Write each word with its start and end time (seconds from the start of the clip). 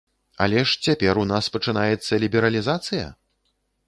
Але 0.43 0.61
ж 0.69 0.77
цяпер 0.85 1.19
у 1.23 1.25
нас 1.31 1.49
пачынаецца 1.57 2.19
лібералізацыя? 2.23 3.05